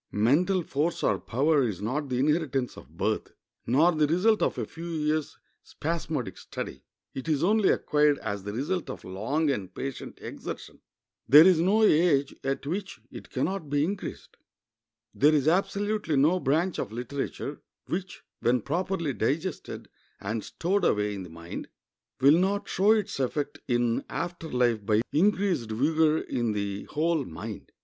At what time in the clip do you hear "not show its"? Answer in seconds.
22.39-23.19